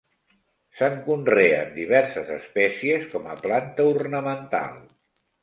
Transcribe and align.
Se'n 0.77 0.95
conreen 1.09 1.69
diverses 1.75 2.31
espècies 2.37 3.07
com 3.13 3.29
a 3.35 3.37
planta 3.45 3.87
ornamental. 3.93 4.83